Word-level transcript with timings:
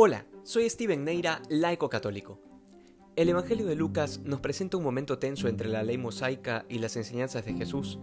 Hola, 0.00 0.26
soy 0.44 0.70
Steven 0.70 1.02
Neira, 1.02 1.42
laico 1.48 1.88
católico. 1.88 2.40
El 3.16 3.30
Evangelio 3.30 3.66
de 3.66 3.74
Lucas 3.74 4.20
nos 4.20 4.38
presenta 4.38 4.76
un 4.76 4.84
momento 4.84 5.18
tenso 5.18 5.48
entre 5.48 5.68
la 5.68 5.82
ley 5.82 5.98
mosaica 5.98 6.64
y 6.68 6.78
las 6.78 6.96
enseñanzas 6.96 7.44
de 7.44 7.54
Jesús, 7.54 7.98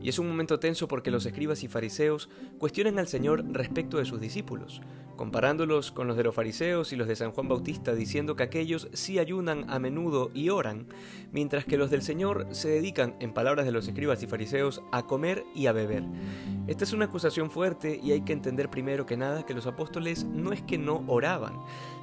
y 0.00 0.08
es 0.08 0.20
un 0.20 0.28
momento 0.28 0.60
tenso 0.60 0.86
porque 0.86 1.10
los 1.10 1.26
escribas 1.26 1.64
y 1.64 1.66
fariseos 1.66 2.30
cuestionan 2.60 3.00
al 3.00 3.08
Señor 3.08 3.44
respecto 3.52 3.98
de 3.98 4.04
sus 4.04 4.20
discípulos, 4.20 4.82
comparándolos 5.16 5.92
con 5.92 6.06
los 6.06 6.16
de 6.16 6.24
los 6.24 6.34
fariseos 6.34 6.92
y 6.92 6.96
los 6.96 7.08
de 7.08 7.16
San 7.16 7.32
Juan 7.32 7.48
Bautista, 7.48 7.94
diciendo 7.94 8.36
que 8.36 8.42
aquellos 8.42 8.88
sí 8.92 9.18
ayunan 9.18 9.68
a 9.70 9.78
menudo 9.78 10.30
y 10.34 10.48
oran, 10.48 10.86
mientras 11.32 11.64
que 11.64 11.76
los 11.76 11.90
del 11.90 12.02
Señor 12.02 12.46
se 12.50 12.68
dedican, 12.68 13.14
en 13.20 13.32
palabras 13.32 13.66
de 13.66 13.72
los 13.72 13.88
escribas 13.88 14.22
y 14.22 14.26
fariseos, 14.26 14.82
a 14.92 15.06
comer 15.06 15.44
y 15.54 15.66
a 15.66 15.72
beber. 15.72 16.04
Esta 16.66 16.84
es 16.84 16.92
una 16.92 17.06
acusación 17.06 17.50
fuerte 17.50 18.00
y 18.02 18.12
hay 18.12 18.22
que 18.22 18.32
entender 18.32 18.70
primero 18.70 19.06
que 19.06 19.16
nada 19.16 19.44
que 19.44 19.54
los 19.54 19.66
apóstoles 19.66 20.24
no 20.24 20.52
es 20.52 20.62
que 20.62 20.78
no 20.78 21.04
oraban, 21.06 21.54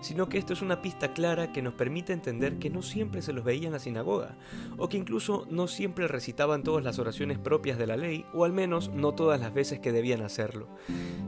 sino 0.02 0.30
que 0.30 0.38
esto 0.38 0.54
es 0.54 0.62
una 0.62 0.82
pista 0.82 1.14
clara 1.14 1.52
que 1.52 1.62
nos 1.62 1.74
permite 1.74 2.14
entender 2.14 2.60
que 2.60 2.70
no 2.70 2.82
siempre 2.82 3.22
se 3.22 3.34
los 3.34 3.44
veía 3.44 3.68
en 3.68 3.74
la 3.74 3.80
sinagoga, 3.80 4.38
o 4.78 4.90
que 4.90 4.98
incluso 4.98 5.48
no 5.50 5.68
siempre 5.68 6.08
recitaban 6.08 6.64
todas 6.64 6.84
las 6.84 7.00
oraciones 7.00 7.38
propias 7.38 7.78
de 7.78 7.88
la 7.88 7.98
ley, 7.98 8.26
o 8.34 8.46
al 8.46 8.54
menos 8.54 8.90
no 8.90 9.14
todas 9.14 9.40
las 9.40 9.54
veces 9.54 9.80
que 9.80 9.92
debían 9.92 10.22
hacerlo. 10.22 10.68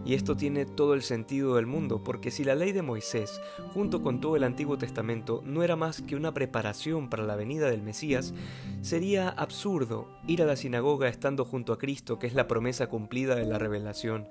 Y 0.06 0.16
esto 0.16 0.36
tiene 0.36 0.66
todo 0.66 0.94
el 0.94 1.02
sentido 1.02 1.56
del 1.56 1.66
mundo, 1.72 2.04
porque 2.04 2.30
si 2.30 2.44
la 2.44 2.54
ley 2.54 2.72
de 2.72 2.82
Moisés, 2.82 3.42
junto 3.74 4.02
con 4.02 4.22
todo 4.22 4.36
el 4.36 4.44
Antiguo 4.44 4.78
Testamento, 4.78 5.42
no 5.46 5.64
era 5.64 5.76
más 5.76 6.02
que 6.02 6.16
una 6.16 6.34
preparación 6.34 7.10
para 7.10 7.24
la 7.24 7.36
venida 7.36 7.70
del 7.70 7.82
Mesías, 7.82 8.34
sería 8.82 9.30
absurdo 9.30 10.08
ir 10.28 10.42
a 10.44 10.46
la 10.46 10.56
sinagoga 10.56 11.08
estando 11.08 11.46
junto 11.46 11.74
a 11.74 11.80
Cristo, 11.80 12.20
que 12.20 12.28
es 12.28 12.36
la 12.36 12.48
promesa 12.48 12.88
cumplida 12.88 13.36
de 13.36 13.46
la 13.46 13.58
revelación. 13.58 14.28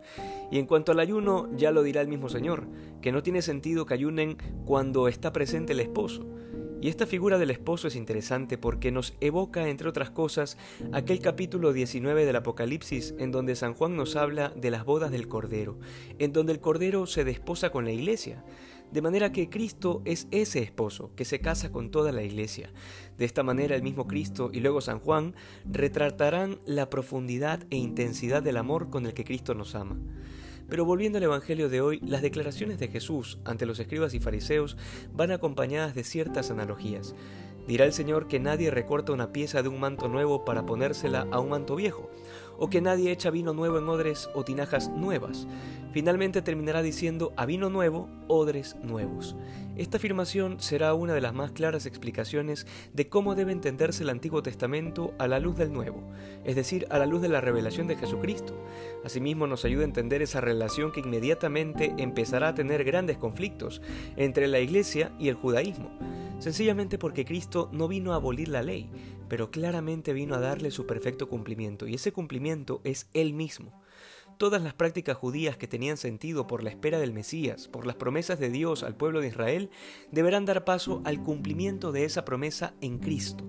Y 0.50 0.58
en 0.58 0.66
cuanto 0.66 0.92
al 0.92 1.00
ayuno, 1.00 1.48
ya 1.56 1.72
lo 1.72 1.82
dirá 1.82 2.00
el 2.00 2.08
mismo 2.08 2.28
Señor, 2.28 2.68
que 3.00 3.12
no 3.12 3.22
tiene 3.22 3.42
sentido 3.42 3.86
que 3.86 3.94
ayunen 3.94 4.36
cuando 4.64 5.08
está 5.08 5.32
presente 5.32 5.72
el 5.72 5.80
esposo. 5.80 6.26
Y 6.80 6.88
esta 6.88 7.06
figura 7.06 7.36
del 7.36 7.50
esposo 7.50 7.88
es 7.88 7.96
interesante 7.96 8.56
porque 8.56 8.90
nos 8.90 9.12
evoca, 9.20 9.68
entre 9.68 9.88
otras 9.88 10.10
cosas, 10.10 10.56
aquel 10.92 11.20
capítulo 11.20 11.74
19 11.74 12.24
del 12.24 12.36
Apocalipsis 12.36 13.14
en 13.18 13.32
donde 13.32 13.54
San 13.54 13.74
Juan 13.74 13.96
nos 13.96 14.16
habla 14.16 14.48
de 14.56 14.70
las 14.70 14.86
bodas 14.86 15.10
del 15.10 15.28
Cordero, 15.28 15.78
en 16.18 16.32
donde 16.32 16.52
el 16.52 16.60
Cordero 16.60 17.06
se 17.06 17.24
desposa 17.24 17.68
con 17.68 17.84
la 17.84 17.92
iglesia. 17.92 18.42
De 18.92 19.02
manera 19.02 19.30
que 19.30 19.50
Cristo 19.50 20.00
es 20.06 20.26
ese 20.30 20.60
esposo 20.60 21.10
que 21.16 21.26
se 21.26 21.40
casa 21.40 21.70
con 21.70 21.90
toda 21.90 22.12
la 22.12 22.22
iglesia. 22.22 22.72
De 23.18 23.26
esta 23.26 23.42
manera 23.42 23.76
el 23.76 23.82
mismo 23.82 24.06
Cristo 24.06 24.50
y 24.50 24.60
luego 24.60 24.80
San 24.80 25.00
Juan 25.00 25.34
retratarán 25.70 26.60
la 26.64 26.88
profundidad 26.88 27.62
e 27.68 27.76
intensidad 27.76 28.42
del 28.42 28.56
amor 28.56 28.88
con 28.88 29.04
el 29.04 29.12
que 29.12 29.24
Cristo 29.24 29.54
nos 29.54 29.74
ama. 29.74 29.98
Pero 30.70 30.84
volviendo 30.84 31.18
al 31.18 31.24
Evangelio 31.24 31.68
de 31.68 31.80
hoy, 31.80 31.98
las 32.00 32.22
declaraciones 32.22 32.78
de 32.78 32.86
Jesús 32.86 33.38
ante 33.44 33.66
los 33.66 33.80
escribas 33.80 34.14
y 34.14 34.20
fariseos 34.20 34.76
van 35.12 35.32
acompañadas 35.32 35.96
de 35.96 36.04
ciertas 36.04 36.52
analogías. 36.52 37.16
Dirá 37.66 37.84
el 37.84 37.92
Señor 37.92 38.28
que 38.28 38.38
nadie 38.38 38.70
recorta 38.70 39.12
una 39.12 39.32
pieza 39.32 39.62
de 39.62 39.68
un 39.68 39.80
manto 39.80 40.08
nuevo 40.08 40.44
para 40.44 40.66
ponérsela 40.66 41.26
a 41.32 41.40
un 41.40 41.50
manto 41.50 41.74
viejo, 41.74 42.08
o 42.60 42.70
que 42.70 42.80
nadie 42.80 43.10
echa 43.10 43.30
vino 43.30 43.52
nuevo 43.52 43.78
en 43.78 43.88
odres 43.88 44.30
o 44.34 44.44
tinajas 44.44 44.90
nuevas. 44.90 45.48
Finalmente 45.92 46.42
terminará 46.42 46.82
diciendo 46.82 47.32
a 47.36 47.46
vino 47.46 47.70
nuevo, 47.70 48.08
odres 48.28 48.76
nuevos. 48.82 49.34
Esta 49.76 49.96
afirmación 49.96 50.60
será 50.60 50.94
una 50.94 51.14
de 51.14 51.22
las 51.22 51.34
más 51.34 51.50
claras 51.50 51.86
explicaciones 51.86 52.66
de 52.92 53.08
cómo 53.08 53.34
debe 53.34 53.52
entenderse 53.52 54.02
el 54.02 54.10
Antiguo 54.10 54.42
Testamento 54.42 55.14
a 55.18 55.26
la 55.26 55.40
luz 55.40 55.56
del 55.56 55.72
Nuevo, 55.72 56.02
es 56.44 56.54
decir, 56.54 56.86
a 56.90 56.98
la 56.98 57.06
luz 57.06 57.22
de 57.22 57.30
la 57.30 57.40
revelación 57.40 57.86
de 57.86 57.96
Jesucristo. 57.96 58.54
Asimismo 59.04 59.46
nos 59.46 59.64
ayuda 59.64 59.82
a 59.82 59.86
entender 59.86 60.22
esa 60.22 60.40
relación 60.40 60.92
que 60.92 61.00
inmediatamente 61.00 61.94
empezará 61.96 62.48
a 62.48 62.54
tener 62.54 62.84
grandes 62.84 63.16
conflictos 63.16 63.80
entre 64.16 64.46
la 64.46 64.60
Iglesia 64.60 65.12
y 65.18 65.28
el 65.28 65.34
judaísmo 65.34 65.90
sencillamente 66.40 66.98
porque 66.98 67.24
Cristo 67.24 67.68
no 67.72 67.86
vino 67.86 68.12
a 68.12 68.16
abolir 68.16 68.48
la 68.48 68.62
ley, 68.62 68.88
pero 69.30 69.50
claramente 69.50 70.12
vino 70.12 70.34
a 70.34 70.40
darle 70.40 70.72
su 70.72 70.86
perfecto 70.86 71.28
cumplimiento, 71.28 71.86
y 71.86 71.94
ese 71.94 72.12
cumplimiento 72.12 72.80
es 72.84 73.08
Él 73.14 73.32
mismo. 73.32 73.80
Todas 74.38 74.60
las 74.60 74.74
prácticas 74.74 75.16
judías 75.16 75.56
que 75.56 75.68
tenían 75.68 75.96
sentido 75.96 76.46
por 76.46 76.64
la 76.64 76.70
espera 76.70 76.98
del 76.98 77.12
Mesías, 77.12 77.68
por 77.68 77.86
las 77.86 77.94
promesas 77.94 78.40
de 78.40 78.50
Dios 78.50 78.82
al 78.82 78.96
pueblo 78.96 79.20
de 79.20 79.28
Israel, 79.28 79.70
deberán 80.10 80.46
dar 80.46 80.64
paso 80.64 81.00
al 81.04 81.22
cumplimiento 81.22 81.92
de 81.92 82.04
esa 82.04 82.24
promesa 82.24 82.74
en 82.80 82.98
Cristo. 82.98 83.44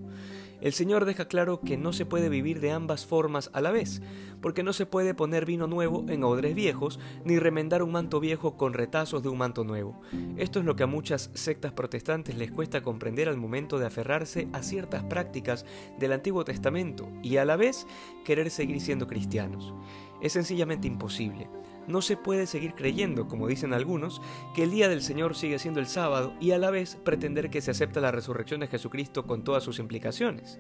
El 0.62 0.74
Señor 0.74 1.06
deja 1.06 1.28
claro 1.28 1.60
que 1.60 1.76
no 1.76 1.92
se 1.92 2.06
puede 2.06 2.30
vivir 2.30 2.60
de 2.60 2.72
ambas 2.72 3.08
formas 3.08 3.50
a 3.54 3.62
la 3.62 3.72
vez, 3.72 4.02
porque 4.42 4.62
no 4.62 4.74
se 4.74 4.86
puede 4.86 5.16
poner 5.16 5.44
vino 5.44 5.66
nuevo 5.66 6.06
en 6.08 6.24
odres 6.24 6.54
viejos, 6.54 7.00
ni 7.26 7.40
remendar 7.40 7.82
un 7.82 7.92
manto 7.92 8.20
viejo 8.20 8.58
con 8.58 8.74
retazos 8.74 9.24
de 9.24 9.30
un 9.30 9.40
manto 9.40 9.64
nuevo. 9.64 10.00
Esto 10.38 10.60
es 10.60 10.66
lo 10.66 10.76
que 10.76 10.84
a 10.84 10.88
muchas 10.88 11.32
sectas 11.34 11.74
protestantes 11.74 12.38
les 12.38 12.52
cuesta 12.52 12.84
comprender 12.84 13.28
al 13.28 13.38
momento 13.38 13.80
de 13.80 13.88
aferrarse 13.88 14.50
a 14.54 14.62
ciertas 14.62 15.04
prácticas 15.04 15.66
del 15.98 16.14
Antiguo 16.14 16.46
Testamento 16.46 17.10
y 17.24 17.38
a 17.38 17.46
la 17.46 17.56
vez 17.56 17.88
querer 18.24 18.52
seguir 18.52 18.82
siendo 18.82 19.08
cristianos. 19.08 19.74
Es 20.22 20.34
sencillamente 20.34 20.88
imposible. 20.88 21.50
No 21.92 22.02
se 22.02 22.16
puede 22.16 22.48
seguir 22.48 22.74
creyendo, 22.74 23.28
como 23.28 23.50
dicen 23.50 23.74
algunos, 23.74 24.22
que 24.56 24.64
el 24.64 24.72
día 24.72 24.88
del 24.88 25.02
Señor 25.02 25.36
sigue 25.36 25.60
siendo 25.60 25.82
el 25.82 25.88
sábado 25.88 26.34
y 26.40 26.52
a 26.52 26.58
la 26.58 26.72
vez 26.72 26.96
pretender 27.04 27.50
que 27.50 27.60
se 27.60 27.72
acepta 27.72 28.00
la 28.00 28.12
resurrección 28.12 28.62
de 28.62 28.68
Jesucristo 28.68 29.28
con 29.28 29.44
todas 29.44 29.62
sus 29.62 29.78
implicaciones. 29.78 30.58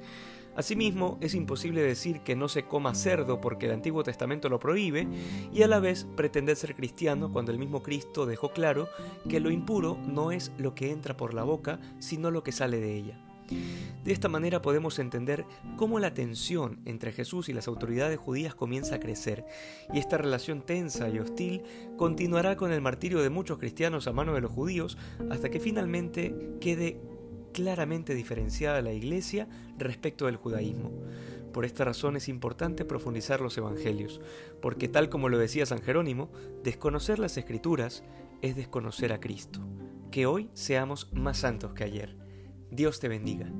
Asimismo, 0.57 1.17
es 1.21 1.33
imposible 1.33 1.81
decir 1.81 2.19
que 2.19 2.35
no 2.35 2.49
se 2.49 2.63
coma 2.63 2.93
cerdo 2.95 3.39
porque 3.39 3.67
el 3.67 3.71
Antiguo 3.71 4.03
Testamento 4.03 4.49
lo 4.49 4.59
prohíbe 4.59 5.07
y 5.53 5.61
a 5.61 5.67
la 5.67 5.79
vez 5.79 6.05
pretender 6.17 6.57
ser 6.57 6.75
cristiano 6.75 7.31
cuando 7.31 7.53
el 7.53 7.59
mismo 7.59 7.81
Cristo 7.81 8.25
dejó 8.25 8.51
claro 8.51 8.89
que 9.29 9.39
lo 9.39 9.51
impuro 9.51 9.97
no 10.05 10.33
es 10.33 10.51
lo 10.57 10.75
que 10.75 10.91
entra 10.91 11.15
por 11.15 11.33
la 11.33 11.43
boca, 11.43 11.79
sino 11.99 12.29
lo 12.29 12.43
que 12.43 12.51
sale 12.51 12.81
de 12.81 12.93
ella. 12.93 13.17
De 14.03 14.11
esta 14.11 14.29
manera 14.29 14.61
podemos 14.61 14.97
entender 14.97 15.45
cómo 15.77 15.99
la 15.99 16.13
tensión 16.13 16.79
entre 16.85 17.11
Jesús 17.11 17.49
y 17.49 17.53
las 17.53 17.67
autoridades 17.67 18.17
judías 18.17 18.55
comienza 18.55 18.95
a 18.95 18.99
crecer, 18.99 19.45
y 19.93 19.99
esta 19.99 20.17
relación 20.17 20.63
tensa 20.63 21.07
y 21.09 21.19
hostil 21.19 21.63
continuará 21.97 22.55
con 22.55 22.71
el 22.71 22.81
martirio 22.81 23.21
de 23.21 23.29
muchos 23.29 23.59
cristianos 23.59 24.07
a 24.07 24.13
mano 24.13 24.33
de 24.33 24.41
los 24.41 24.51
judíos 24.51 24.97
hasta 25.29 25.49
que 25.49 25.59
finalmente 25.59 26.35
quede 26.59 26.99
claramente 27.53 28.15
diferenciada 28.15 28.81
la 28.81 28.93
Iglesia 28.93 29.47
respecto 29.77 30.25
del 30.25 30.37
judaísmo. 30.37 30.91
Por 31.53 31.65
esta 31.65 31.83
razón 31.83 32.15
es 32.15 32.29
importante 32.29 32.85
profundizar 32.85 33.41
los 33.41 33.57
Evangelios, 33.57 34.21
porque 34.61 34.87
tal 34.87 35.09
como 35.09 35.29
lo 35.29 35.37
decía 35.37 35.65
San 35.65 35.81
Jerónimo, 35.81 36.31
desconocer 36.63 37.19
las 37.19 37.37
Escrituras 37.37 38.03
es 38.41 38.55
desconocer 38.55 39.11
a 39.13 39.19
Cristo. 39.19 39.59
Que 40.11 40.25
hoy 40.25 40.49
seamos 40.53 41.11
más 41.13 41.39
santos 41.39 41.73
que 41.73 41.83
ayer. 41.83 42.17
Dios 42.71 42.99
te 42.99 43.09
bendiga. 43.09 43.51